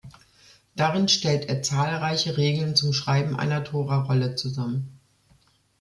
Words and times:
Darin 0.75 1.07
stellt 1.09 1.47
er 1.47 1.61
zahlreiche 1.61 2.35
Regeln 2.35 2.75
zum 2.75 2.91
Schreiben 2.91 3.35
einer 3.37 3.63
Tora-Rolle 3.63 4.33
zusammen. 4.33 4.99